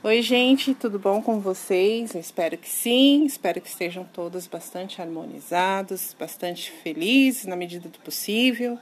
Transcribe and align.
Oi, 0.00 0.22
gente, 0.22 0.74
tudo 0.74 0.96
bom 0.96 1.20
com 1.20 1.40
vocês? 1.40 2.14
Eu 2.14 2.20
espero 2.20 2.56
que 2.56 2.68
sim, 2.68 3.24
espero 3.24 3.60
que 3.60 3.68
estejam 3.68 4.04
todos 4.04 4.46
bastante 4.46 5.02
harmonizados, 5.02 6.14
bastante 6.16 6.70
felizes 6.70 7.46
na 7.46 7.56
medida 7.56 7.88
do 7.88 7.98
possível, 7.98 8.78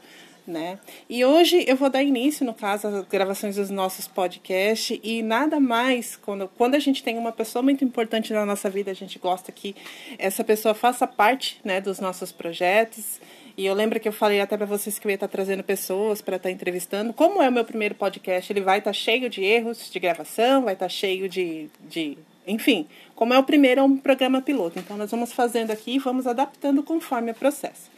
né? 0.47 0.79
E 1.09 1.25
hoje 1.25 1.65
eu 1.67 1.77
vou 1.77 1.91
dar 1.91 2.03
início, 2.03 2.47
no 2.47 2.55
caso, 2.55 2.87
às 2.87 3.07
gravações 3.07 3.57
dos 3.57 3.71
nossos 3.71 4.07
podcasts 4.07 4.99
e 5.03 5.23
nada 5.23 5.59
mais 5.59 6.17
quando, 6.17 6.49
quando 6.57 6.75
a 6.75 6.79
gente 6.79 7.03
tem 7.03 7.19
uma 7.19 7.33
pessoa 7.33 7.63
muito 7.63 7.85
importante 7.85 8.33
na 8.33 8.47
nossa 8.47 8.71
vida, 8.71 8.91
a 8.91 8.95
gente 8.95 9.19
gosta 9.19 9.51
que 9.51 9.75
essa 10.19 10.45
pessoa 10.45 10.75
faça 10.75 11.07
parte, 11.07 11.61
né, 11.65 11.81
dos 11.81 11.99
nossos 12.01 12.31
projetos. 12.31 13.21
E 13.57 13.65
eu 13.65 13.73
lembro 13.73 13.99
que 13.99 14.07
eu 14.07 14.13
falei 14.13 14.41
até 14.41 14.55
para 14.55 14.67
vocês 14.67 14.99
que 14.99 15.07
eu 15.07 15.11
ia 15.11 15.15
estar 15.15 15.29
trazendo 15.29 15.65
pessoas 15.65 16.21
para 16.21 16.37
estar 16.37 16.51
entrevistando. 16.51 17.15
Como 17.15 17.43
é 17.43 17.49
o 17.49 17.53
meu 17.53 17.65
primeiro 17.65 17.95
podcast, 17.95 18.53
ele 18.53 18.61
vai 18.61 18.79
estar 18.79 18.93
cheio 18.93 19.31
de 19.31 19.43
erros 19.43 19.91
de 19.91 19.99
gravação, 19.99 20.63
vai 20.63 20.75
estar 20.75 20.91
cheio 20.91 21.27
de, 21.27 21.71
de. 21.81 22.19
Enfim, 22.47 22.87
como 23.15 23.33
é 23.33 23.39
o 23.39 23.43
primeiro, 23.43 23.81
é 23.81 23.83
um 23.83 23.97
programa 23.97 24.43
piloto. 24.43 24.79
Então, 24.79 24.99
nós 24.99 25.11
vamos 25.11 25.33
fazendo 25.33 25.71
aqui 25.71 25.93
e 25.93 25.99
vamos 25.99 26.27
adaptando 26.27 26.83
conforme 26.83 27.31
o 27.31 27.35
processo. 27.35 27.91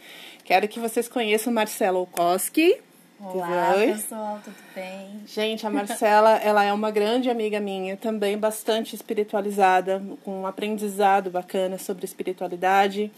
Quero 0.49 0.67
que 0.67 0.81
vocês 0.81 1.07
conheçam 1.07 1.53
Marcela 1.53 1.99
Olkowski. 1.99 2.79
Olá, 3.21 3.75
Oi. 3.77 3.89
pessoal, 3.89 4.41
tudo 4.43 4.57
bem? 4.75 5.21
Gente, 5.27 5.67
a 5.67 5.69
Marcela, 5.69 6.39
ela 6.39 6.65
é 6.65 6.73
uma 6.73 6.91
grande 6.91 7.29
amiga 7.29 7.61
minha, 7.61 7.99
também 7.99 8.39
bastante 8.39 8.97
espiritualizada, 8.97 10.03
com 10.25 10.41
um 10.41 10.47
aprendizado 10.47 11.29
bacana 11.29 11.77
sobre 11.77 12.07
espiritualidade. 12.07 13.13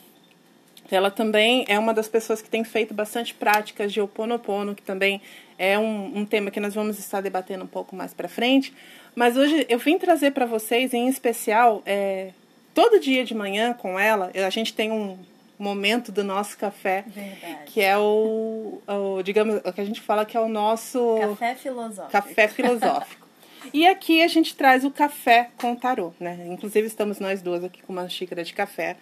Ela 0.91 1.09
também 1.09 1.65
é 1.69 1.79
uma 1.79 1.95
das 1.95 2.09
pessoas 2.09 2.43
que 2.43 2.51
tem 2.51 2.65
feito 2.65 2.93
bastante 2.93 3.33
práticas 3.33 3.93
de 3.93 4.01
Oponopono, 4.01 4.75
que 4.75 4.83
também 4.83 5.23
é 5.57 5.79
um, 5.79 6.19
um 6.19 6.27
tema 6.27 6.51
que 6.51 6.59
nós 6.59 6.75
vamos 6.75 6.99
estar 6.99 7.21
debatendo 7.21 7.63
um 7.63 7.69
pouco 7.69 7.95
mais 7.95 8.13
para 8.13 8.27
frente. 8.29 8.75
Mas 9.15 9.37
hoje 9.37 9.65
eu 9.69 9.79
vim 9.79 9.99
trazer 9.99 10.33
para 10.33 10.47
vocês, 10.47 10.93
em 10.93 11.07
especial, 11.07 11.81
é, 11.87 12.33
todo 12.75 12.99
dia 12.99 13.25
de 13.25 13.37
manhã 13.37 13.73
com 13.73 13.97
ela, 13.97 14.33
a 14.35 14.51
gente 14.51 14.75
tem 14.75 14.91
um 14.91 15.17
momento 15.63 16.11
do 16.11 16.25
nosso 16.25 16.57
café, 16.57 17.05
Verdade. 17.07 17.65
que 17.67 17.81
é 17.81 17.97
o, 17.97 18.81
o, 18.87 19.23
digamos, 19.23 19.61
o 19.65 19.73
que 19.73 19.81
a 19.81 19.85
gente 19.85 20.01
fala 20.01 20.25
que 20.25 20.37
é 20.37 20.41
o 20.41 20.49
nosso 20.49 21.19
café 21.21 21.55
filosófico. 21.55 22.11
Café 22.11 22.49
filosófico. 22.49 23.31
E 23.75 23.87
aqui 23.87 24.23
a 24.23 24.27
gente 24.27 24.57
traz 24.57 24.85
o 24.85 24.91
café 24.91 25.51
com 25.59 25.77
tarô, 25.77 26.15
né? 26.19 26.47
Inclusive 26.49 26.87
estamos 26.87 27.21
nós 27.21 27.43
duas 27.43 27.63
aqui 27.63 27.83
com 27.83 27.93
uma 27.93 28.09
xícara 28.09 28.43
de 28.43 28.55
café. 28.55 28.97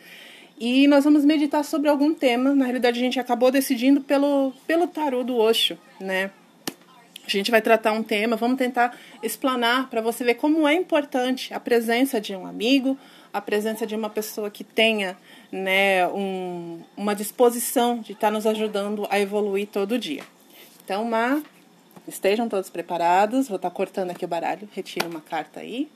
E 0.58 0.88
nós 0.88 1.04
vamos 1.04 1.24
meditar 1.24 1.64
sobre 1.64 1.88
algum 1.88 2.12
tema. 2.12 2.52
Na 2.52 2.64
realidade, 2.64 2.98
a 2.98 3.02
gente 3.02 3.20
acabou 3.20 3.52
decidindo 3.52 4.00
pelo, 4.00 4.52
pelo 4.66 4.88
tarô 4.88 5.22
do 5.22 5.36
Osho, 5.36 5.78
né? 6.00 6.32
A 7.24 7.30
gente 7.30 7.50
vai 7.50 7.60
tratar 7.60 7.92
um 7.92 8.02
tema, 8.02 8.36
vamos 8.36 8.56
tentar 8.56 8.96
explanar 9.22 9.88
para 9.90 10.00
você 10.00 10.24
ver 10.24 10.34
como 10.34 10.66
é 10.66 10.74
importante 10.74 11.52
a 11.52 11.60
presença 11.60 12.20
de 12.20 12.34
um 12.34 12.46
amigo, 12.46 12.98
a 13.32 13.40
presença 13.40 13.86
de 13.86 13.94
uma 13.94 14.10
pessoa 14.10 14.50
que 14.50 14.64
tenha 14.64 15.16
né, 15.50 16.06
um, 16.08 16.82
uma 16.96 17.14
disposição 17.14 17.98
de 18.00 18.12
estar 18.12 18.28
tá 18.28 18.30
nos 18.30 18.46
ajudando 18.46 19.06
a 19.10 19.18
evoluir 19.18 19.68
todo 19.68 19.98
dia. 19.98 20.24
Então, 20.84 21.04
Má, 21.04 21.42
estejam 22.06 22.48
todos 22.48 22.70
preparados. 22.70 23.48
Vou 23.48 23.56
estar 23.56 23.70
tá 23.70 23.74
cortando 23.74 24.10
aqui 24.10 24.24
o 24.24 24.28
baralho. 24.28 24.68
Retira 24.72 25.06
uma 25.06 25.20
carta 25.20 25.60
aí. 25.60 25.90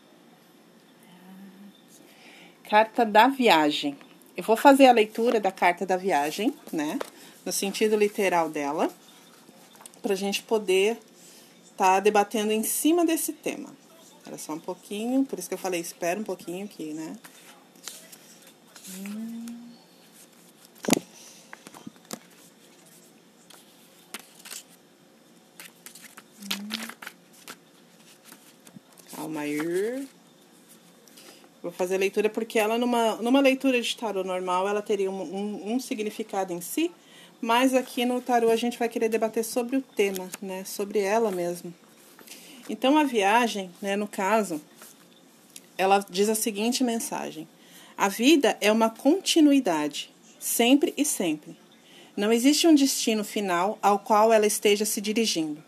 Carta 2.69 3.05
da 3.05 3.29
viagem. 3.29 3.97
Eu 4.37 4.45
vou 4.45 4.57
fazer 4.57 4.87
a 4.87 4.93
leitura 4.93 5.39
da 5.39 5.53
carta 5.53 5.85
da 5.85 5.97
viagem, 5.97 6.55
né? 6.73 6.99
No 7.45 7.53
sentido 7.53 7.97
literal 7.97 8.49
dela, 8.49 8.89
para 10.01 10.15
a 10.15 10.17
gente 10.17 10.43
poder 10.43 10.99
estar 11.65 11.95
tá 11.95 12.01
debatendo 12.01 12.53
em 12.53 12.63
cima 12.63 13.05
desse 13.05 13.33
tema. 13.33 13.82
Era 14.27 14.39
só 14.39 14.53
um 14.53 14.61
pouquinho, 14.61 15.25
por 15.25 15.39
isso 15.39 15.49
que 15.49 15.55
eu 15.55 15.59
falei, 15.59 15.81
espera 15.81 16.19
um 16.19 16.25
pouquinho 16.25 16.65
aqui, 16.65 16.93
né? 16.95 17.17
Hum. 18.99 19.73
Calma 29.15 29.41
aí. 29.43 30.09
Vou 31.63 31.71
fazer 31.71 31.95
a 31.95 31.99
leitura 31.99 32.29
porque 32.29 32.59
ela, 32.59 32.77
numa, 32.77 33.17
numa 33.17 33.41
leitura 33.41 33.81
de 33.81 33.97
tarô 33.97 34.25
normal, 34.25 34.69
ela 34.69 34.83
teria 34.83 35.11
um, 35.11 35.23
um, 35.23 35.75
um, 35.75 35.81
significado 35.81 36.53
em 36.53 36.61
si, 36.61 36.91
mas 37.41 37.73
aqui 37.73 38.05
no 38.05 38.21
tarô 38.21 38.51
a 38.51 38.57
gente 38.57 38.79
vai 38.79 38.89
querer 38.89 39.09
debater 39.09 39.45
sobre 39.45 39.77
o 39.77 39.83
tema, 39.83 40.29
né? 40.41 40.65
Sobre 40.65 40.99
ela 40.99 41.31
mesmo. 41.31 41.73
Então 42.69 42.97
a 42.97 43.05
viagem, 43.05 43.71
né, 43.81 43.97
no 43.97 44.07
caso, 44.07 44.61
ela 45.77 46.05
diz 46.09 46.29
a 46.29 46.35
seguinte 46.35 46.85
mensagem: 46.85 47.49
A 47.97 48.09
vida 48.09 48.57
é 48.61 48.71
uma 48.71 48.91
continuidade, 48.91 50.11
sempre 50.39 50.95
e 50.97 51.05
sempre. 51.05 51.57
Não 52.17 52.33
existe 52.33 52.67
um 52.67 52.75
destino 52.75 53.25
final 53.25 53.79
ao 53.83 53.99
qual 53.99 54.33
ela 54.33 54.47
esteja 54.47 54.85
se 54.85 55.01
dirigindo. 55.01 55.63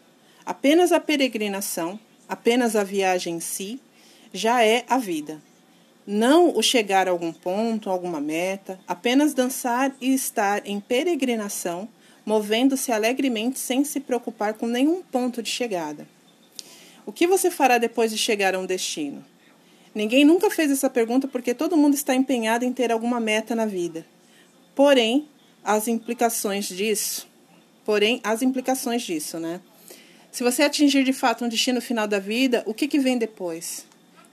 Apenas 0.44 0.92
a 0.92 1.00
peregrinação, 1.00 1.98
apenas 2.28 2.76
a 2.76 2.84
viagem 2.84 3.36
em 3.36 3.40
si, 3.40 3.80
já 4.32 4.62
é 4.62 4.84
a 4.88 4.98
vida. 4.98 5.40
Não 6.06 6.54
o 6.54 6.62
chegar 6.62 7.08
a 7.08 7.10
algum 7.10 7.32
ponto, 7.32 7.88
alguma 7.88 8.20
meta, 8.20 8.78
apenas 8.86 9.32
dançar 9.32 9.94
e 10.02 10.12
estar 10.12 10.66
em 10.66 10.78
peregrinação, 10.78 11.88
movendo-se 12.26 12.92
alegremente 12.92 13.58
sem 13.58 13.84
se 13.84 14.00
preocupar 14.00 14.52
com 14.52 14.66
nenhum 14.66 15.02
ponto 15.02 15.42
de 15.42 15.48
chegada. 15.48 16.06
O 17.06 17.12
que 17.12 17.26
você 17.26 17.50
fará 17.50 17.76
depois 17.76 18.10
de 18.10 18.16
chegar 18.16 18.54
a 18.54 18.58
um 18.58 18.64
destino? 18.64 19.24
Ninguém 19.94 20.24
nunca 20.24 20.50
fez 20.50 20.70
essa 20.70 20.88
pergunta 20.88 21.28
porque 21.28 21.54
todo 21.54 21.76
mundo 21.76 21.94
está 21.94 22.14
empenhado 22.14 22.64
em 22.64 22.72
ter 22.72 22.90
alguma 22.90 23.20
meta 23.20 23.54
na 23.54 23.66
vida. 23.66 24.06
Porém, 24.74 25.28
as 25.62 25.86
implicações 25.86 26.66
disso, 26.66 27.28
porém, 27.84 28.20
as 28.24 28.42
implicações 28.42 29.02
disso, 29.02 29.38
né? 29.38 29.60
Se 30.32 30.42
você 30.42 30.62
atingir 30.62 31.04
de 31.04 31.12
fato 31.12 31.44
um 31.44 31.48
destino 31.48 31.80
final 31.80 32.08
da 32.08 32.18
vida, 32.18 32.62
o 32.66 32.74
que, 32.74 32.88
que 32.88 32.98
vem 32.98 33.16
depois? 33.16 33.86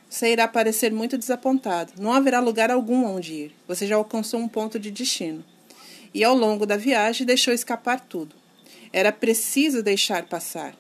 Você 0.09 0.31
irá 0.31 0.47
parecer 0.47 0.91
muito 0.91 1.17
desapontado. 1.17 1.93
Não 1.99 2.11
haverá 2.11 2.39
lugar 2.39 2.71
algum 2.71 3.05
onde 3.05 3.33
ir. 3.33 3.55
Você 3.67 3.85
já 3.85 3.95
alcançou 3.95 4.39
um 4.39 4.47
ponto 4.47 4.79
de 4.79 4.89
destino. 4.89 5.43
E 6.13 6.23
ao 6.23 6.35
longo 6.35 6.65
da 6.65 6.75
viagem 6.75 7.25
deixou 7.25 7.53
escapar 7.53 7.99
tudo. 7.99 8.35
Era 8.91 9.11
preciso 9.11 9.83
deixar 9.83 10.25
passar. 10.25 10.75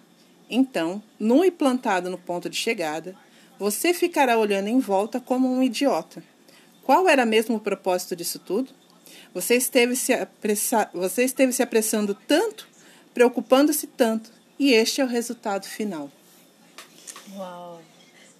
Então, 0.53 1.01
nu 1.17 1.45
e 1.45 1.49
plantado 1.49 2.09
no 2.09 2.17
ponto 2.17 2.49
de 2.49 2.57
chegada, 2.57 3.15
você 3.57 3.93
ficará 3.93 4.37
olhando 4.37 4.67
em 4.67 4.81
volta 4.81 5.17
como 5.17 5.47
um 5.47 5.63
idiota. 5.63 6.21
Qual 6.83 7.07
era 7.07 7.25
mesmo 7.25 7.55
o 7.55 7.59
propósito 7.59 8.17
disso 8.17 8.37
tudo? 8.37 8.73
Você 9.33 9.55
esteve 9.55 9.95
se, 9.95 10.11
apressa... 10.11 10.89
você 10.93 11.23
esteve 11.23 11.53
se 11.53 11.63
apressando 11.63 12.13
tanto, 12.13 12.67
preocupando-se 13.13 13.87
tanto, 13.87 14.29
e 14.59 14.73
este 14.73 14.99
é 14.99 15.05
o 15.05 15.07
resultado 15.07 15.65
final. 15.65 16.11
Uau! 17.33 17.81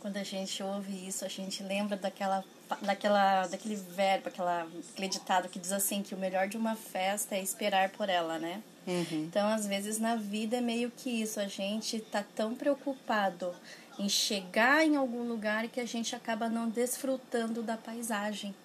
Quando 0.01 0.17
a 0.17 0.23
gente 0.23 0.61
ouve 0.61 1.07
isso, 1.07 1.23
a 1.23 1.29
gente 1.29 1.63
lembra 1.63 1.95
daquela, 1.95 2.43
daquela, 2.81 3.47
daquele 3.47 3.75
verbo, 3.75 4.29
aquela, 4.29 4.67
aquele 4.93 5.07
ditado 5.07 5.49
que 5.49 5.59
diz 5.59 5.71
assim 5.71 6.01
que 6.01 6.15
o 6.15 6.17
melhor 6.17 6.47
de 6.47 6.57
uma 6.57 6.75
festa 6.75 7.35
é 7.35 7.41
esperar 7.41 7.89
por 7.89 8.09
ela, 8.09 8.39
né? 8.39 8.61
Uhum. 8.87 9.25
Então, 9.25 9.47
às 9.49 9.67
vezes 9.67 9.99
na 9.99 10.15
vida 10.15 10.57
é 10.57 10.61
meio 10.61 10.91
que 10.91 11.09
isso, 11.09 11.39
a 11.39 11.47
gente 11.47 11.99
tá 11.99 12.23
tão 12.35 12.55
preocupado 12.55 13.53
em 13.99 14.09
chegar 14.09 14.85
em 14.85 14.95
algum 14.95 15.27
lugar 15.27 15.67
que 15.67 15.79
a 15.79 15.85
gente 15.85 16.15
acaba 16.15 16.49
não 16.49 16.69
desfrutando 16.69 17.61
da 17.61 17.77
paisagem. 17.77 18.55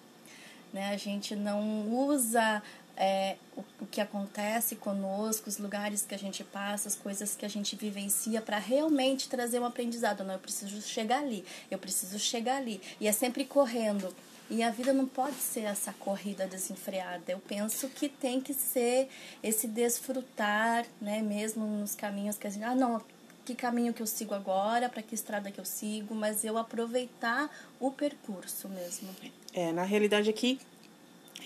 Né? 0.73 0.89
A 0.89 0.97
gente 0.97 1.35
não 1.35 1.87
usa 1.89 2.61
é, 2.97 3.35
o, 3.55 3.63
o, 3.81 3.85
que 3.85 4.01
acontece 4.01 4.75
conosco, 4.75 5.47
os 5.47 5.57
lugares 5.59 6.01
que 6.01 6.15
a 6.15 6.17
gente 6.17 6.43
passa, 6.43 6.89
as 6.89 6.95
coisas 6.95 7.35
que 7.35 7.45
a 7.45 7.49
gente 7.49 7.75
vivencia 7.75 8.41
para 8.41 8.57
realmente 8.57 9.29
trazer 9.29 9.59
um 9.59 9.65
aprendizado. 9.65 10.23
Não, 10.23 10.33
eu 10.33 10.39
preciso 10.39 10.81
chegar 10.81 11.19
ali, 11.19 11.45
eu 11.69 11.77
preciso 11.77 12.17
chegar 12.17 12.57
ali. 12.57 12.81
E 12.99 13.07
é 13.07 13.11
sempre 13.11 13.45
correndo. 13.45 14.13
E 14.49 14.63
a 14.63 14.71
vida 14.71 14.93
não 14.93 15.05
pode 15.05 15.35
ser 15.35 15.61
essa 15.61 15.93
corrida 15.93 16.47
desenfreada. 16.47 17.23
Eu 17.27 17.39
penso 17.39 17.87
que 17.89 18.09
tem 18.09 18.41
que 18.41 18.53
ser 18.53 19.09
esse 19.43 19.67
desfrutar, 19.67 20.85
né, 20.99 21.21
mesmo 21.21 21.65
nos 21.65 21.93
caminhos 21.93 22.37
que 22.37 22.47
a 22.47 22.49
gente, 22.49 22.63
ah, 22.63 22.73
não, 22.73 23.01
que 23.45 23.53
caminho 23.53 23.93
que 23.93 24.01
eu 24.01 24.07
sigo 24.07 24.33
agora, 24.33 24.89
para 24.89 25.03
que 25.03 25.13
estrada 25.13 25.51
que 25.51 25.59
eu 25.59 25.65
sigo, 25.65 26.15
mas 26.15 26.43
eu 26.43 26.57
aproveitar 26.57 27.49
o 27.79 27.91
percurso 27.91 28.67
mesmo. 28.69 29.09
É, 29.53 29.71
na 29.71 29.83
realidade 29.83 30.29
aqui 30.29 30.59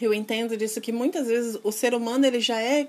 eu 0.02 0.14
entendo 0.14 0.58
disso 0.58 0.82
que 0.82 0.92
muitas 0.92 1.28
vezes 1.28 1.60
o 1.64 1.72
ser 1.72 1.94
humano 1.94 2.26
ele 2.26 2.40
já 2.40 2.62
é 2.62 2.88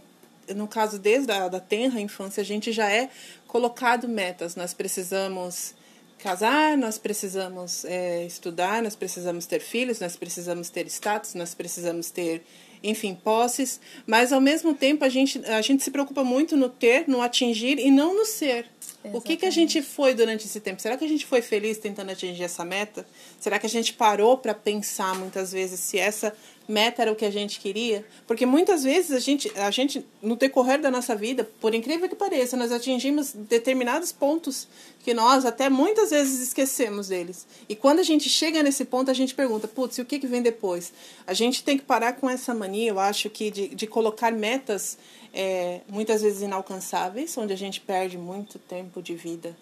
no 0.54 0.66
caso 0.66 0.98
desde 0.98 1.30
a 1.30 1.46
da 1.48 1.60
tenra 1.60 2.00
infância 2.00 2.40
a 2.40 2.44
gente 2.44 2.72
já 2.72 2.90
é 2.90 3.08
colocado 3.46 4.08
metas. 4.08 4.56
Nós 4.56 4.74
precisamos 4.74 5.74
casar 6.18 6.76
nós 6.78 6.98
precisamos 6.98 7.84
é, 7.84 8.24
estudar 8.24 8.82
nós 8.82 8.94
precisamos 8.94 9.44
ter 9.44 9.60
filhos 9.60 9.98
nós 9.98 10.14
precisamos 10.14 10.70
ter 10.70 10.86
status 10.86 11.34
nós 11.34 11.52
precisamos 11.54 12.10
ter 12.10 12.44
enfim 12.82 13.14
posses. 13.14 13.80
Mas 14.06 14.32
ao 14.32 14.40
mesmo 14.40 14.74
tempo 14.74 15.04
a 15.04 15.08
gente 15.08 15.44
a 15.46 15.60
gente 15.62 15.82
se 15.82 15.90
preocupa 15.90 16.24
muito 16.24 16.56
no 16.56 16.68
ter 16.68 17.08
no 17.08 17.20
atingir 17.20 17.78
e 17.78 17.90
não 17.90 18.16
no 18.16 18.24
ser 18.24 18.66
O 19.04 19.20
que, 19.20 19.36
que 19.36 19.46
a 19.46 19.50
gente 19.50 19.82
foi 19.82 20.14
durante 20.14 20.46
esse 20.46 20.60
tempo? 20.60 20.80
Será 20.80 20.96
que 20.96 21.04
a 21.04 21.08
gente 21.08 21.26
foi 21.26 21.42
feliz 21.42 21.78
tentando 21.78 22.10
atingir 22.10 22.44
essa 22.44 22.64
meta? 22.64 23.04
Será 23.40 23.58
que 23.58 23.66
a 23.66 23.68
gente 23.68 23.92
parou 23.94 24.38
para 24.38 24.54
pensar 24.54 25.14
muitas 25.16 25.50
vezes 25.52 25.80
se 25.80 25.98
essa 25.98 26.32
meta 26.68 27.02
era 27.02 27.10
o 27.10 27.16
que 27.16 27.24
a 27.24 27.30
gente 27.30 27.58
queria? 27.58 28.06
Porque 28.26 28.46
muitas 28.46 28.84
vezes 28.84 29.10
a 29.10 29.18
gente, 29.18 29.50
a 29.58 29.70
gente 29.72 30.06
no 30.22 30.36
decorrer 30.36 30.80
da 30.80 30.90
nossa 30.90 31.16
vida, 31.16 31.48
por 31.60 31.74
incrível 31.74 32.08
que 32.08 32.14
pareça, 32.14 32.56
nós 32.56 32.70
atingimos 32.70 33.32
determinados 33.32 34.12
pontos 34.12 34.68
que 35.02 35.12
nós 35.12 35.44
até 35.44 35.68
muitas 35.68 36.10
vezes 36.10 36.40
esquecemos 36.40 37.08
deles. 37.08 37.46
E 37.68 37.74
quando 37.74 37.98
a 37.98 38.04
gente 38.04 38.28
chega 38.28 38.62
nesse 38.62 38.84
ponto, 38.84 39.10
a 39.10 39.14
gente 39.14 39.34
pergunta, 39.34 39.66
putz, 39.66 39.98
e 39.98 40.02
o 40.02 40.04
que, 40.04 40.20
que 40.20 40.28
vem 40.28 40.42
depois? 40.42 40.92
A 41.26 41.34
gente 41.34 41.64
tem 41.64 41.76
que 41.76 41.84
parar 41.84 42.12
com 42.12 42.30
essa 42.30 42.54
mania, 42.54 42.90
eu 42.90 43.00
acho 43.00 43.28
que, 43.28 43.50
de, 43.50 43.68
de 43.68 43.86
colocar 43.88 44.30
metas 44.30 44.96
é, 45.32 45.80
muitas 45.88 46.22
vezes 46.22 46.42
inalcançáveis, 46.42 47.36
onde 47.38 47.52
a 47.52 47.56
gente 47.56 47.80
perde 47.80 48.18
muito 48.18 48.58
tempo 48.58 48.91
de 49.00 49.14
vida 49.14 49.56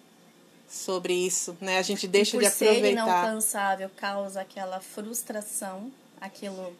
sobre 0.67 1.13
isso, 1.13 1.55
né? 1.61 1.77
A 1.77 1.81
gente 1.81 2.07
deixa 2.07 2.37
de 2.37 2.45
aproveitar. 2.45 2.81
Ser 2.81 2.91
inalcançável 2.91 3.89
causa 3.95 4.41
aquela 4.41 4.79
frustração, 4.79 5.91
aquilo 6.19 6.73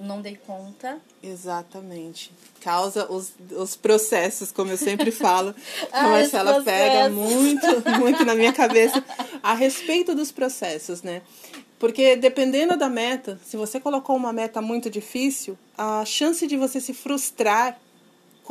não 0.00 0.20
dei 0.20 0.36
conta. 0.36 0.98
Exatamente. 1.22 2.32
Causa 2.60 3.10
os, 3.10 3.32
os 3.50 3.76
processos, 3.76 4.52
como 4.52 4.70
eu 4.70 4.76
sempre 4.76 5.10
falo. 5.10 5.54
a 5.92 6.00
ah, 6.00 6.08
Marcela 6.08 6.62
pega 6.62 7.08
muito, 7.08 7.66
muito 7.98 8.24
na 8.24 8.34
minha 8.34 8.52
cabeça 8.52 9.02
a 9.42 9.54
respeito 9.54 10.14
dos 10.14 10.32
processos, 10.32 11.02
né? 11.02 11.22
Porque 11.78 12.14
dependendo 12.16 12.76
da 12.76 12.88
meta, 12.88 13.40
se 13.44 13.56
você 13.56 13.80
colocou 13.80 14.14
uma 14.14 14.32
meta 14.32 14.60
muito 14.60 14.90
difícil, 14.90 15.58
a 15.76 16.04
chance 16.04 16.46
de 16.46 16.56
você 16.56 16.80
se 16.80 16.92
frustrar 16.92 17.78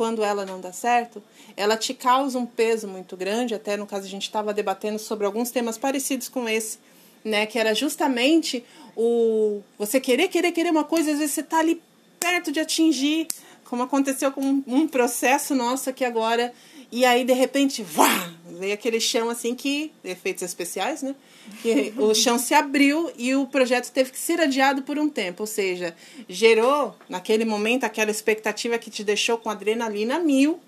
quando 0.00 0.24
ela 0.24 0.46
não 0.46 0.58
dá 0.58 0.72
certo, 0.72 1.22
ela 1.54 1.76
te 1.76 1.92
causa 1.92 2.38
um 2.38 2.46
peso 2.46 2.88
muito 2.88 3.18
grande. 3.18 3.54
Até 3.54 3.76
no 3.76 3.86
caso, 3.86 4.06
a 4.06 4.08
gente 4.08 4.22
estava 4.22 4.50
debatendo 4.54 4.98
sobre 4.98 5.26
alguns 5.26 5.50
temas 5.50 5.76
parecidos 5.76 6.26
com 6.26 6.48
esse, 6.48 6.78
né? 7.22 7.44
Que 7.44 7.58
era 7.58 7.74
justamente 7.74 8.64
o 8.96 9.60
você 9.78 10.00
querer, 10.00 10.28
querer, 10.28 10.52
querer 10.52 10.70
uma 10.70 10.84
coisa, 10.84 11.10
às 11.12 11.18
vezes 11.18 11.34
você 11.34 11.42
está 11.42 11.58
ali 11.58 11.82
perto 12.18 12.50
de 12.50 12.58
atingir, 12.58 13.28
como 13.66 13.82
aconteceu 13.82 14.32
com 14.32 14.62
um 14.66 14.88
processo 14.88 15.54
nosso 15.54 15.90
aqui 15.90 16.02
agora, 16.02 16.50
e 16.90 17.04
aí 17.04 17.22
de 17.22 17.34
repente, 17.34 17.82
vá, 17.82 18.32
veio 18.60 18.74
aquele 18.74 19.00
chão 19.00 19.30
assim 19.30 19.54
que 19.54 19.90
efeitos 20.04 20.42
especiais, 20.42 21.02
né? 21.02 21.14
que 21.62 21.92
o 21.96 22.14
chão 22.14 22.38
se 22.38 22.54
abriu 22.54 23.10
e 23.16 23.34
o 23.34 23.46
projeto 23.46 23.90
teve 23.90 24.12
que 24.12 24.18
ser 24.18 24.40
adiado 24.40 24.82
por 24.82 24.98
um 24.98 25.08
tempo, 25.08 25.42
ou 25.42 25.46
seja, 25.46 25.96
gerou 26.28 26.94
naquele 27.08 27.44
momento 27.44 27.84
aquela 27.84 28.10
expectativa 28.10 28.78
que 28.78 28.90
te 28.90 29.02
deixou 29.02 29.38
com 29.38 29.50
adrenalina 29.50 30.18
mil 30.18 30.60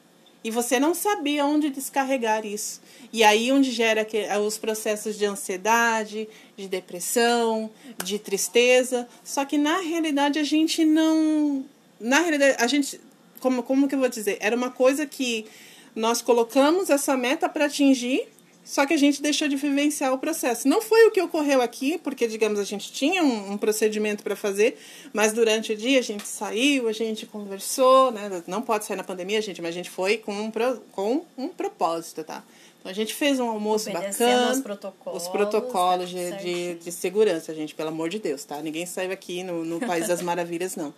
e 0.45 0.51
você 0.51 0.81
não 0.81 0.93
sabia 0.93 1.45
onde 1.47 1.71
descarregar 1.71 2.45
isso. 2.45 2.81
E 3.13 3.23
aí 3.23 3.53
onde 3.53 3.71
gera 3.71 4.07
os 4.45 4.59
processos 4.59 5.17
de 5.17 5.25
ansiedade, 5.25 6.29
de 6.57 6.67
depressão, 6.67 7.71
de 8.03 8.19
tristeza. 8.19 9.07
Só 9.23 9.45
que 9.45 9.57
na 9.57 9.79
realidade 9.79 10.41
a 10.41 10.45
gente 10.45 10.85
não, 10.85 11.65
na 12.01 12.21
realidade 12.21 12.57
a 12.59 12.67
gente, 12.67 13.01
como 13.39 13.63
como 13.63 13.87
que 13.87 13.95
eu 13.95 14.01
vou 14.01 14.09
dizer, 14.09 14.37
era 14.41 14.57
uma 14.57 14.71
coisa 14.71 15.07
que 15.07 15.47
nós 15.95 16.23
colocamos 16.23 16.91
essa 16.91 17.17
meta 17.17 17.49
para 17.49 17.67
atingir 17.67 18.29
só 18.65 18.87
que 18.87 18.95
a 18.95 18.97
gente 18.97 19.21
deixou 19.21 19.49
de 19.49 19.57
vivenciar 19.57 20.13
o 20.13 20.19
processo. 20.19 20.69
Não 20.69 20.81
foi 20.81 21.05
o 21.07 21.11
que 21.11 21.21
ocorreu 21.21 21.61
aqui, 21.61 21.99
porque, 21.99 22.29
digamos, 22.29 22.61
a 22.61 22.65
gente 22.65 22.93
tinha 22.93 23.23
um, 23.23 23.53
um 23.53 23.59
procedimento 23.59 24.23
para 24.23 24.37
fazer, 24.37 24.79
mas 25.13 25.33
durante 25.33 25.73
o 25.73 25.77
dia 25.77 25.99
a 25.99 26.03
gente 26.03 26.27
saiu, 26.27 26.89
a 26.89 26.93
gente 26.93 27.27
conversou, 27.27 28.13
né? 28.13 28.43
Não 28.47 28.63
pode 28.63 28.85
sair 28.85 28.97
na 28.97 29.03
pandemia, 29.03 29.43
gente, 29.43 29.61
mas 29.61 29.71
a 29.71 29.75
gente 29.75 29.91
foi 29.91 30.17
com 30.17 30.33
um, 30.33 30.53
com 30.93 31.25
um 31.37 31.49
propósito, 31.49 32.23
tá? 32.23 32.45
Então 32.79 32.91
a 32.91 32.95
gente 32.95 33.15
fez 33.15 33.41
um 33.41 33.49
almoço 33.49 33.91
bacana. 33.91 34.53
Os 34.53 34.61
protocolos. 34.61 35.23
Os 35.23 35.29
protocolos 35.29 36.11
de, 36.11 36.33
de, 36.39 36.75
de, 36.75 36.93
segurança, 36.93 37.53
gente, 37.55 37.75
pelo 37.75 37.89
amor 37.89 38.09
de 38.09 38.21
Deus, 38.21 38.45
tá? 38.45 38.63
Ninguém 38.63 38.87
saiu 38.87 39.11
aqui 39.11 39.43
no, 39.43 39.65
no 39.65 39.81
País 39.81 40.07
das 40.07 40.23
Maravilhas, 40.23 40.77
não. 40.77 40.95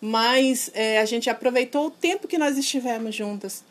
Mas 0.00 0.70
é, 0.74 0.98
a 1.00 1.04
gente 1.04 1.28
aproveitou 1.28 1.86
o 1.86 1.90
tempo 1.90 2.26
que 2.26 2.36
nós 2.36 2.58
estivemos 2.58 3.14
juntas, 3.14 3.62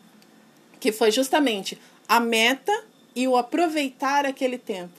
que 0.84 0.92
foi 0.92 1.10
justamente 1.10 1.78
a 2.06 2.20
meta 2.20 2.70
e 3.16 3.26
o 3.26 3.38
aproveitar 3.38 4.26
aquele 4.26 4.58
tempo. 4.58 4.92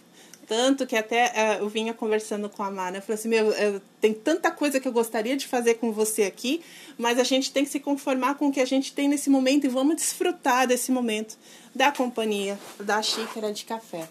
Tanto 0.48 0.88
que 0.88 0.96
até 0.96 1.28
uh, 1.28 1.62
eu 1.62 1.70
vinha 1.70 1.94
conversando 1.94 2.50
com 2.50 2.64
a 2.64 2.72
Mara, 2.72 2.98
eu 2.98 3.02
falei 3.04 3.20
assim, 3.20 3.30
meu, 3.30 3.52
eu, 3.52 3.80
tem 4.02 4.12
tanta 4.12 4.50
coisa 4.50 4.80
que 4.80 4.88
eu 4.88 4.92
gostaria 4.92 5.38
de 5.38 5.46
fazer 5.46 5.76
com 5.76 5.92
você 5.92 6.24
aqui, 6.24 6.64
mas 6.98 7.20
a 7.20 7.24
gente 7.24 7.52
tem 7.52 7.64
que 7.64 7.70
se 7.70 7.80
conformar 7.80 8.34
com 8.34 8.48
o 8.48 8.52
que 8.52 8.60
a 8.60 8.66
gente 8.66 8.94
tem 8.94 9.08
nesse 9.08 9.30
momento 9.30 9.66
e 9.66 9.68
vamos 9.68 9.98
desfrutar 9.98 10.68
desse 10.68 10.92
momento 10.92 11.38
da 11.76 11.92
companhia, 11.92 12.58
da 12.80 13.00
xícara 13.04 13.54
de 13.54 13.64
café. 13.64 14.10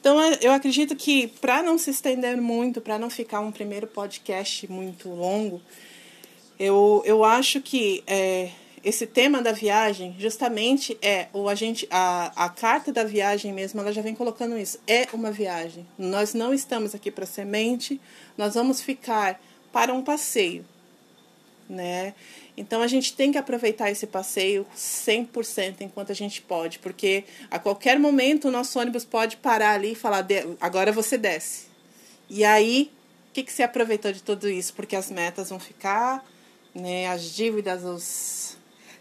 Então, 0.00 0.22
eu 0.40 0.52
acredito 0.52 0.94
que 0.94 1.26
para 1.26 1.64
não 1.64 1.78
se 1.78 1.90
estender 1.90 2.40
muito, 2.40 2.80
para 2.80 2.96
não 2.96 3.10
ficar 3.10 3.40
um 3.40 3.50
primeiro 3.50 3.88
podcast 3.88 4.70
muito 4.70 5.08
longo, 5.08 5.60
eu, 6.60 7.02
eu 7.04 7.24
acho 7.24 7.60
que 7.60 8.04
é, 8.06 8.52
esse 8.84 9.06
tema 9.06 9.40
da 9.40 9.52
viagem 9.52 10.16
justamente 10.18 10.98
é 11.00 11.28
o 11.32 11.48
agente 11.48 11.86
a, 11.90 12.32
a 12.44 12.48
carta 12.48 12.92
da 12.92 13.04
viagem 13.04 13.52
mesmo 13.52 13.80
ela 13.80 13.92
já 13.92 14.02
vem 14.02 14.14
colocando 14.14 14.58
isso. 14.58 14.78
É 14.86 15.06
uma 15.12 15.30
viagem. 15.30 15.86
Nós 15.96 16.34
não 16.34 16.52
estamos 16.52 16.94
aqui 16.94 17.10
para 17.10 17.26
semente 17.26 18.00
nós 18.36 18.54
vamos 18.54 18.80
ficar 18.80 19.40
para 19.72 19.92
um 19.92 20.02
passeio 20.02 20.64
né? 21.68 22.14
Então 22.56 22.82
a 22.82 22.86
gente 22.86 23.14
tem 23.14 23.32
que 23.32 23.38
aproveitar 23.38 23.90
esse 23.90 24.06
passeio 24.06 24.66
100% 24.76 25.80
enquanto 25.80 26.12
a 26.12 26.14
gente 26.14 26.42
pode 26.42 26.78
porque 26.80 27.24
a 27.50 27.58
qualquer 27.58 27.98
momento 27.98 28.48
o 28.48 28.50
nosso 28.50 28.78
ônibus 28.78 29.04
pode 29.04 29.36
parar 29.38 29.72
ali 29.72 29.92
e 29.92 29.94
falar 29.94 30.26
agora 30.60 30.92
você 30.92 31.16
desce. 31.16 31.66
E 32.28 32.44
aí 32.44 32.90
o 33.30 33.32
que, 33.32 33.42
que 33.42 33.52
você 33.52 33.62
aproveitou 33.62 34.12
de 34.12 34.22
tudo 34.22 34.50
isso? 34.50 34.74
Porque 34.74 34.94
as 34.94 35.10
metas 35.10 35.48
vão 35.48 35.58
ficar 35.58 36.22
né? 36.74 37.08
As 37.08 37.22
dívidas 37.24 37.84
os 37.84 38.56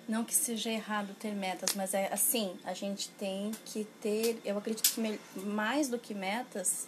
não 0.07 0.23
que 0.23 0.33
seja 0.33 0.69
errado 0.69 1.15
ter 1.19 1.33
metas, 1.33 1.73
mas 1.75 1.93
é 1.93 2.11
assim, 2.11 2.55
a 2.63 2.73
gente 2.73 3.09
tem 3.09 3.51
que 3.65 3.85
ter, 4.01 4.41
eu 4.43 4.57
acredito 4.57 4.93
que 4.93 5.19
mais 5.35 5.87
do 5.87 5.97
que 5.97 6.13
metas, 6.13 6.87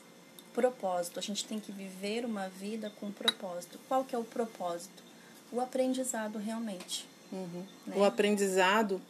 propósito. 0.53 1.19
A 1.19 1.21
gente 1.21 1.43
tem 1.45 1.59
que 1.59 1.71
viver 1.71 2.25
uma 2.25 2.47
vida 2.47 2.91
com 2.99 3.11
propósito. 3.11 3.79
Qual 3.87 4.05
que 4.05 4.15
é 4.15 4.17
o 4.17 4.23
propósito? 4.23 5.03
O 5.51 5.59
aprendizado 5.59 6.37
realmente. 6.37 7.05
Uhum. 7.31 7.63
Né? 7.87 7.95
O 7.97 8.03
aprendizado, 8.03 9.01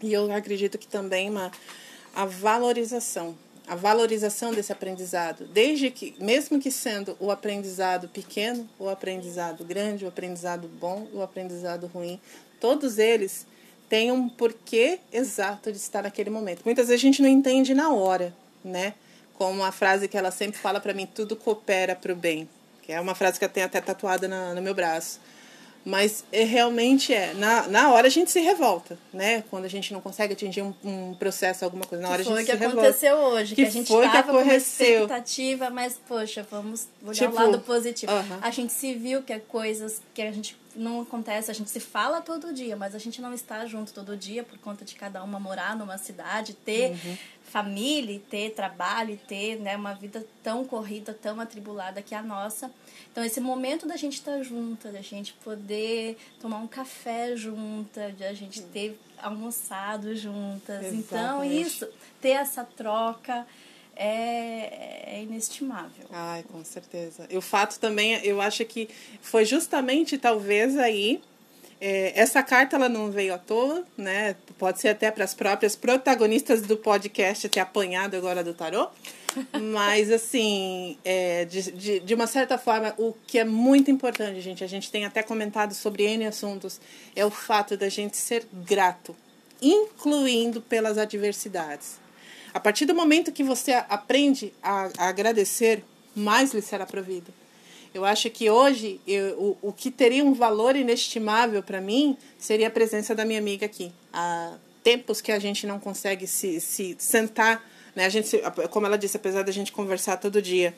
e 0.00 0.12
eu 0.12 0.32
acredito 0.32 0.78
que 0.78 0.86
também 0.86 1.28
uma, 1.28 1.50
a 2.14 2.24
valorização. 2.24 3.36
A 3.66 3.76
valorização 3.76 4.52
desse 4.52 4.72
aprendizado, 4.72 5.46
desde 5.46 5.90
que, 5.92 6.16
mesmo 6.18 6.58
que 6.58 6.72
sendo 6.72 7.16
o 7.20 7.30
aprendizado 7.30 8.08
pequeno, 8.08 8.68
o 8.78 8.88
aprendizado 8.88 9.64
grande, 9.64 10.04
o 10.04 10.08
aprendizado 10.08 10.66
bom, 10.66 11.06
o 11.12 11.22
aprendizado 11.22 11.86
ruim, 11.86 12.20
todos 12.60 12.98
eles 12.98 13.46
têm 13.88 14.12
um 14.12 14.28
porquê 14.28 15.00
exato 15.12 15.72
de 15.72 15.78
estar 15.78 16.02
naquele 16.02 16.30
momento. 16.30 16.62
Muitas 16.64 16.88
vezes 16.88 17.02
a 17.02 17.06
gente 17.06 17.20
não 17.20 17.28
entende 17.28 17.74
na 17.74 17.92
hora, 17.92 18.32
né? 18.64 18.94
Como 19.34 19.64
a 19.64 19.72
frase 19.72 20.06
que 20.06 20.16
ela 20.16 20.30
sempre 20.30 20.60
fala 20.60 20.78
para 20.78 20.94
mim, 20.94 21.06
tudo 21.06 21.34
coopera 21.34 21.96
para 21.96 22.12
o 22.12 22.16
bem. 22.16 22.48
Que 22.82 22.92
é 22.92 23.00
uma 23.00 23.14
frase 23.14 23.38
que 23.38 23.44
eu 23.44 23.48
tenho 23.48 23.66
até 23.66 23.80
tatuada 23.80 24.28
na, 24.28 24.54
no 24.54 24.62
meu 24.62 24.74
braço. 24.74 25.18
Mas 25.84 26.24
é, 26.30 26.44
realmente 26.44 27.12
é. 27.12 27.32
Na, 27.34 27.66
na 27.66 27.90
hora 27.90 28.06
a 28.06 28.10
gente 28.10 28.30
se 28.30 28.38
revolta, 28.40 28.98
né? 29.12 29.42
Quando 29.50 29.64
a 29.64 29.68
gente 29.68 29.92
não 29.92 30.00
consegue 30.00 30.34
atingir 30.34 30.62
um, 30.62 30.74
um 30.84 31.14
processo, 31.14 31.64
alguma 31.64 31.86
coisa. 31.86 32.02
Na 32.02 32.10
hora 32.10 32.22
que 32.22 32.30
a 32.30 32.36
gente 32.36 32.46
se 32.46 32.52
revolta. 32.52 32.70
Foi 32.70 32.90
o 32.90 32.94
que 32.94 33.06
aconteceu 33.06 33.16
hoje. 33.16 33.54
Que, 33.54 33.62
que 33.62 33.68
a 33.68 33.72
gente 33.72 33.88
foi 33.88 34.08
tava 34.08 34.30
com 34.30 34.38
uma 34.38 34.54
expectativa, 34.54 35.70
mas, 35.70 35.98
poxa, 36.06 36.46
vamos 36.50 36.86
olhar 37.02 37.14
tipo, 37.14 37.32
o 37.32 37.34
lado 37.34 37.60
positivo. 37.60 38.12
Uh 38.12 38.16
-huh. 38.16 38.38
A 38.42 38.50
gente 38.50 38.74
se 38.74 38.94
viu 38.94 39.22
que 39.22 39.32
é 39.32 39.38
coisas 39.38 40.02
que 40.12 40.20
a 40.20 40.30
gente 40.30 40.54
não 40.80 41.02
acontece, 41.02 41.50
a 41.50 41.54
gente 41.54 41.70
se 41.70 41.78
fala 41.78 42.20
todo 42.20 42.52
dia, 42.52 42.76
mas 42.76 42.94
a 42.94 42.98
gente 42.98 43.20
não 43.20 43.32
está 43.34 43.66
junto 43.66 43.92
todo 43.92 44.16
dia 44.16 44.42
por 44.42 44.58
conta 44.58 44.84
de 44.84 44.94
cada 44.94 45.22
uma 45.22 45.38
morar 45.38 45.76
numa 45.76 45.98
cidade, 45.98 46.54
ter 46.54 46.92
uhum. 46.92 47.16
família, 47.44 48.20
ter 48.30 48.50
trabalho, 48.50 49.18
ter 49.28 49.60
né, 49.60 49.76
uma 49.76 49.94
vida 49.94 50.26
tão 50.42 50.64
corrida, 50.64 51.12
tão 51.12 51.38
atribulada 51.40 52.00
que 52.00 52.14
a 52.14 52.22
nossa. 52.22 52.70
Então, 53.12 53.22
esse 53.22 53.40
momento 53.40 53.86
da 53.86 53.96
gente 53.96 54.14
estar 54.14 54.42
junta, 54.42 54.90
da 54.90 55.02
gente 55.02 55.34
poder 55.34 56.16
tomar 56.40 56.58
um 56.58 56.66
café 56.66 57.36
junta, 57.36 58.12
de 58.12 58.24
a 58.24 58.32
gente 58.32 58.62
ter 58.62 58.98
almoçado 59.18 60.14
juntas. 60.16 60.86
Exatamente. 60.86 61.04
Então, 61.04 61.44
isso, 61.44 61.86
ter 62.20 62.30
essa 62.30 62.64
troca 62.64 63.46
é, 63.96 65.16
é 65.16 65.22
inestimável. 65.22 66.06
Ai, 66.10 66.44
com 66.50 66.64
certeza. 66.64 67.26
E 67.30 67.36
o 67.36 67.40
fato 67.40 67.78
também, 67.78 68.14
eu 68.24 68.40
acho 68.40 68.64
que 68.64 68.88
foi 69.20 69.44
justamente, 69.44 70.18
talvez, 70.18 70.78
aí 70.78 71.20
é, 71.80 72.12
essa 72.14 72.42
carta 72.42 72.76
ela 72.76 72.88
não 72.88 73.10
veio 73.10 73.34
à 73.34 73.38
toa, 73.38 73.84
né? 73.96 74.36
Pode 74.58 74.80
ser 74.80 74.88
até 74.88 75.10
para 75.10 75.24
as 75.24 75.34
próprias 75.34 75.74
protagonistas 75.74 76.62
do 76.62 76.76
podcast 76.76 77.48
ter 77.48 77.60
apanhado 77.60 78.16
agora 78.16 78.44
do 78.44 78.52
tarô. 78.52 78.88
Mas, 79.72 80.10
assim, 80.10 80.98
é, 81.04 81.44
de, 81.44 81.70
de, 81.72 82.00
de, 82.00 82.14
uma 82.14 82.26
certa 82.26 82.58
forma, 82.58 82.94
o 82.98 83.14
que 83.26 83.38
é 83.38 83.44
muito 83.44 83.90
importante, 83.90 84.40
gente, 84.40 84.64
a 84.64 84.66
gente 84.66 84.90
tem 84.90 85.04
até 85.04 85.22
comentado 85.22 85.72
sobre 85.72 86.02
N 86.04 86.26
assuntos, 86.26 86.80
é 87.14 87.24
o 87.24 87.30
fato 87.30 87.76
da 87.76 87.88
gente 87.88 88.16
ser 88.16 88.44
grato 88.52 89.14
incluindo 89.62 90.60
pelas 90.60 90.98
adversidades. 90.98 91.98
A 92.52 92.60
partir 92.60 92.86
do 92.86 92.94
momento 92.94 93.32
que 93.32 93.42
você 93.42 93.72
aprende 93.72 94.52
a, 94.62 94.90
a 94.98 95.08
agradecer, 95.08 95.84
mais 96.14 96.52
lhe 96.52 96.62
será 96.62 96.84
provido. 96.84 97.32
Eu 97.92 98.04
acho 98.04 98.30
que 98.30 98.48
hoje 98.48 99.00
eu, 99.06 99.56
o, 99.62 99.68
o 99.68 99.72
que 99.72 99.90
teria 99.90 100.24
um 100.24 100.32
valor 100.32 100.76
inestimável 100.76 101.62
para 101.62 101.80
mim 101.80 102.16
seria 102.38 102.68
a 102.68 102.70
presença 102.70 103.14
da 103.14 103.24
minha 103.24 103.38
amiga 103.38 103.66
aqui. 103.66 103.92
Há 104.12 104.56
tempos 104.82 105.20
que 105.20 105.32
a 105.32 105.38
gente 105.38 105.66
não 105.66 105.80
consegue 105.80 106.26
se, 106.26 106.60
se 106.60 106.96
sentar, 106.98 107.64
né? 107.94 108.06
A 108.06 108.08
gente, 108.08 108.40
como 108.70 108.86
ela 108.86 108.96
disse, 108.96 109.16
apesar 109.16 109.42
da 109.42 109.52
gente 109.52 109.72
conversar 109.72 110.16
todo 110.18 110.40
dia, 110.40 110.74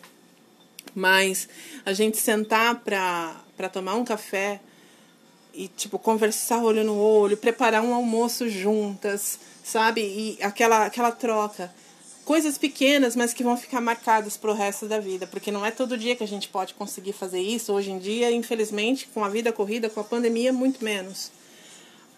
mas 0.95 1.49
a 1.85 1.93
gente 1.93 2.17
sentar 2.17 2.83
para 2.83 3.69
tomar 3.71 3.95
um 3.95 4.05
café 4.05 4.61
e 5.55 5.69
tipo 5.69 5.99
conversar 5.99 6.63
olho 6.63 6.85
no 6.85 6.97
olho, 6.97 7.37
preparar 7.37 7.83
um 7.83 7.95
almoço 7.95 8.49
juntas, 8.49 9.39
sabe? 9.63 10.01
E 10.01 10.39
aquela 10.43 10.87
aquela 10.87 11.13
troca 11.13 11.73
coisas 12.25 12.57
pequenas, 12.57 13.17
mas 13.17 13.35
que 13.35 13.43
vão 13.43 13.57
ficar 13.57 13.81
marcadas 13.81 14.37
para 14.37 14.51
o 14.51 14.55
resto 14.55 14.87
da 14.87 14.99
vida, 14.99 15.27
porque 15.27 15.51
não 15.51 15.67
é 15.67 15.71
todo 15.71 15.99
dia 15.99 16.15
que 16.17 16.25
a 16.25 16.29
gente 16.29 16.49
pode 16.49 16.75
conseguir 16.75 17.13
fazer 17.13 17.41
isso. 17.41 17.73
Hoje 17.73 17.91
em 17.91 17.99
dia, 17.99 18.31
infelizmente, 18.31 19.09
com 19.13 19.25
a 19.25 19.29
vida 19.29 19.53
corrida, 19.53 19.91
com 19.91 20.01
a 20.01 20.05
pandemia, 20.05 20.53
muito 20.53 20.85
menos. 20.85 21.31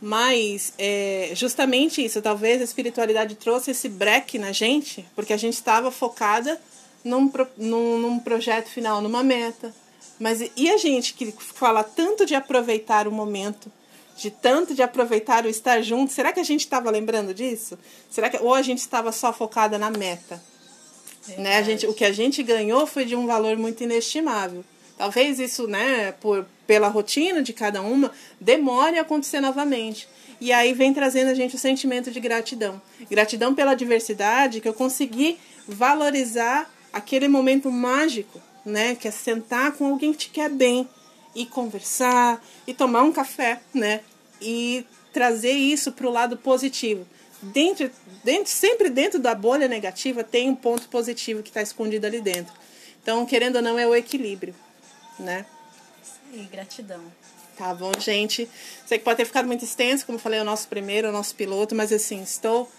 Mas 0.00 0.74
é 0.78 1.32
justamente 1.34 2.04
isso, 2.04 2.20
talvez 2.20 2.60
a 2.60 2.64
espiritualidade 2.64 3.34
trouxe 3.36 3.70
esse 3.70 3.88
break 3.88 4.38
na 4.38 4.52
gente, 4.52 5.04
porque 5.14 5.32
a 5.32 5.36
gente 5.36 5.54
estava 5.54 5.90
focada 5.90 6.60
num, 7.02 7.30
num, 7.56 7.98
num 7.98 8.18
projeto 8.18 8.68
final, 8.68 9.00
numa 9.00 9.22
meta. 9.22 9.74
Mas 10.18 10.40
e 10.56 10.70
a 10.70 10.76
gente 10.76 11.14
que 11.14 11.32
fala 11.32 11.82
tanto 11.82 12.24
de 12.24 12.34
aproveitar 12.34 13.08
o 13.08 13.12
momento, 13.12 13.70
de 14.16 14.30
tanto 14.30 14.74
de 14.74 14.82
aproveitar 14.82 15.44
o 15.44 15.48
estar 15.48 15.82
junto. 15.82 16.12
Será 16.12 16.32
que 16.32 16.40
a 16.40 16.44
gente 16.44 16.60
estava 16.60 16.90
lembrando 16.90 17.34
disso? 17.34 17.78
Será 18.08 18.30
que 18.30 18.38
ou 18.38 18.54
a 18.54 18.62
gente 18.62 18.78
estava 18.78 19.10
só 19.12 19.32
focada 19.32 19.78
na 19.78 19.90
meta? 19.90 20.40
Né? 21.38 21.56
A 21.56 21.62
gente, 21.62 21.86
o 21.86 21.94
que 21.94 22.04
a 22.04 22.12
gente 22.12 22.42
ganhou 22.42 22.86
foi 22.86 23.04
de 23.04 23.16
um 23.16 23.26
valor 23.26 23.56
muito 23.56 23.82
inestimável. 23.82 24.64
Talvez 24.96 25.40
isso, 25.40 25.66
né, 25.66 26.12
por 26.12 26.46
pela 26.66 26.88
rotina 26.88 27.42
de 27.42 27.52
cada 27.52 27.82
uma, 27.82 28.10
demore 28.40 28.98
a 28.98 29.02
acontecer 29.02 29.40
novamente. 29.40 30.08
E 30.40 30.52
aí 30.52 30.72
vem 30.72 30.94
trazendo 30.94 31.30
a 31.30 31.34
gente 31.34 31.56
o 31.56 31.58
sentimento 31.58 32.10
de 32.10 32.20
gratidão. 32.20 32.80
Gratidão 33.10 33.54
pela 33.54 33.74
diversidade, 33.74 34.60
que 34.60 34.68
eu 34.68 34.74
consegui 34.74 35.38
valorizar 35.66 36.70
aquele 36.92 37.28
momento 37.28 37.70
mágico, 37.70 38.40
né, 38.64 38.94
que 38.94 39.08
é 39.08 39.10
sentar 39.10 39.72
com 39.72 39.86
alguém 39.86 40.12
que 40.12 40.18
te 40.18 40.30
quer 40.30 40.48
bem, 40.48 40.88
e 41.34 41.44
conversar 41.44 42.42
e 42.66 42.72
tomar 42.72 43.02
um 43.02 43.12
café, 43.12 43.60
né? 43.74 44.00
E 44.40 44.86
trazer 45.12 45.52
isso 45.52 45.92
para 45.92 46.06
o 46.06 46.10
lado 46.10 46.36
positivo. 46.36 47.06
Dentro, 47.42 47.90
dentro, 48.22 48.50
sempre 48.50 48.88
dentro 48.88 49.18
da 49.18 49.34
bolha 49.34 49.68
negativa 49.68 50.24
tem 50.24 50.48
um 50.48 50.54
ponto 50.54 50.88
positivo 50.88 51.42
que 51.42 51.50
está 51.50 51.60
escondido 51.60 52.06
ali 52.06 52.20
dentro. 52.20 52.54
Então, 53.02 53.26
querendo 53.26 53.56
ou 53.56 53.62
não, 53.62 53.78
é 53.78 53.86
o 53.86 53.94
equilíbrio, 53.94 54.54
né? 55.18 55.44
Aí, 56.32 56.48
gratidão. 56.50 57.02
Tá 57.56 57.74
bom, 57.74 57.92
gente. 57.98 58.48
Sei 58.86 58.98
que 58.98 59.04
pode 59.04 59.18
ter 59.18 59.24
ficado 59.24 59.46
muito 59.46 59.64
extenso, 59.64 60.06
como 60.06 60.18
falei, 60.18 60.38
é 60.38 60.42
o 60.42 60.44
nosso 60.44 60.66
primeiro, 60.68 61.08
o 61.08 61.12
nosso 61.12 61.34
piloto, 61.34 61.74
mas 61.74 61.92
assim, 61.92 62.22
estou 62.22 62.70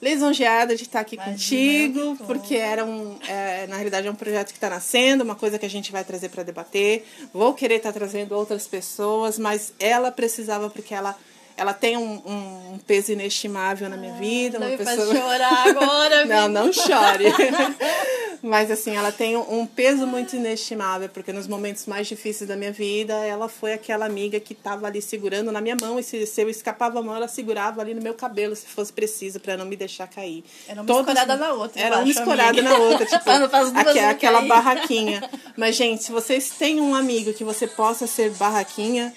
lisonjeada 0.00 0.76
de 0.76 0.82
estar 0.84 1.00
aqui 1.00 1.16
Imagina 1.16 1.32
contigo, 1.36 2.16
porque 2.26 2.54
era 2.54 2.84
um, 2.84 3.18
é, 3.28 3.66
na 3.66 3.76
realidade 3.76 4.06
é 4.06 4.10
um 4.10 4.14
projeto 4.14 4.48
que 4.48 4.56
está 4.56 4.70
nascendo, 4.70 5.24
uma 5.24 5.34
coisa 5.34 5.58
que 5.58 5.66
a 5.66 5.70
gente 5.70 5.90
vai 5.90 6.04
trazer 6.04 6.28
para 6.28 6.42
debater. 6.42 7.06
Vou 7.32 7.54
querer 7.54 7.76
estar 7.76 7.92
tá 7.92 7.98
trazendo 7.98 8.34
outras 8.34 8.66
pessoas, 8.66 9.38
mas 9.38 9.72
ela 9.78 10.10
precisava 10.10 10.70
porque 10.70 10.94
ela 10.94 11.16
ela 11.56 11.74
tem 11.74 11.96
um, 11.96 12.22
um, 12.24 12.78
peso 12.86 13.10
inestimável 13.10 13.88
na 13.88 13.96
minha 13.96 14.14
vida. 14.14 14.60
Não 14.60 14.68
uma 14.68 14.76
me 14.76 14.84
pessoa... 14.84 15.12
chorar 15.12 15.68
agora. 15.68 16.24
não, 16.24 16.48
não 16.48 16.72
chore. 16.72 17.24
Mas 18.42 18.70
assim, 18.70 18.94
ela 18.96 19.10
tem 19.10 19.36
um 19.36 19.66
peso 19.66 20.06
muito 20.06 20.36
inestimável, 20.36 21.08
porque 21.08 21.32
nos 21.32 21.46
momentos 21.46 21.86
mais 21.86 22.06
difíceis 22.06 22.48
da 22.48 22.56
minha 22.56 22.72
vida, 22.72 23.14
ela 23.14 23.48
foi 23.48 23.72
aquela 23.72 24.06
amiga 24.06 24.38
que 24.38 24.52
estava 24.52 24.86
ali 24.86 25.02
segurando 25.02 25.50
na 25.50 25.60
minha 25.60 25.76
mão, 25.80 25.98
e 25.98 26.02
se, 26.02 26.24
se 26.26 26.42
eu 26.42 26.48
escapava 26.48 27.00
a 27.00 27.02
mão, 27.02 27.16
ela 27.16 27.26
segurava 27.26 27.80
ali 27.80 27.94
no 27.94 28.02
meu 28.02 28.14
cabelo, 28.14 28.54
se 28.54 28.66
fosse 28.66 28.92
preciso, 28.92 29.40
para 29.40 29.56
não 29.56 29.66
me 29.66 29.76
deixar 29.76 30.06
cair. 30.06 30.44
Era 30.68 30.80
uma 30.80 30.86
Todas, 30.86 31.08
escorada 31.08 31.36
na 31.36 31.52
outra. 31.52 31.80
Era 31.82 31.98
uma 31.98 32.08
escorada 32.08 32.62
na 32.62 32.74
outra, 32.76 33.06
tipo, 33.06 33.30
aquela, 33.30 34.10
aquela 34.10 34.40
barraquinha. 34.42 35.28
Mas, 35.56 35.74
gente, 35.76 36.04
se 36.04 36.12
vocês 36.12 36.50
têm 36.50 36.80
um 36.80 36.94
amigo 36.94 37.32
que 37.32 37.42
você 37.42 37.66
possa 37.66 38.06
ser 38.06 38.30
barraquinha, 38.30 39.12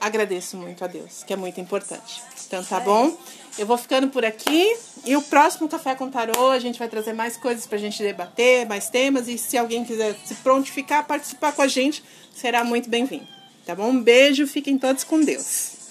agradeço 0.00 0.56
muito 0.56 0.84
a 0.84 0.86
Deus, 0.86 1.22
que 1.24 1.32
é 1.32 1.36
muito 1.36 1.60
importante. 1.60 2.22
Então, 2.46 2.62
tá 2.64 2.80
bom? 2.80 3.16
Eu 3.58 3.66
vou 3.66 3.78
ficando 3.78 4.08
por 4.08 4.24
aqui. 4.24 4.76
E 5.04 5.16
o 5.16 5.22
próximo 5.22 5.68
Café 5.68 5.96
com 5.96 6.08
Tarô, 6.08 6.50
a 6.50 6.60
gente 6.60 6.78
vai 6.78 6.88
trazer 6.88 7.12
mais 7.12 7.36
coisas 7.36 7.66
pra 7.66 7.76
gente 7.76 8.02
debater, 8.02 8.66
mais 8.66 8.88
temas. 8.88 9.26
E 9.26 9.36
se 9.36 9.58
alguém 9.58 9.84
quiser 9.84 10.14
se 10.24 10.34
prontificar, 10.36 11.06
participar 11.06 11.52
com 11.52 11.62
a 11.62 11.66
gente, 11.66 12.04
será 12.32 12.62
muito 12.62 12.88
bem-vindo. 12.88 13.26
Tá 13.66 13.74
bom? 13.74 13.90
Um 13.90 14.02
beijo, 14.02 14.46
fiquem 14.46 14.78
todos 14.78 15.02
com 15.02 15.20
Deus. 15.20 15.81